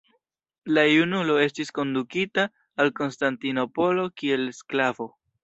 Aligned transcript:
La 0.77 0.85
junulo 0.91 1.35
estis 1.43 1.71
kondukita 1.79 2.47
al 2.85 2.91
Konstantinopolo 3.01 4.09
kiel 4.23 4.51
sklavo. 4.63 5.11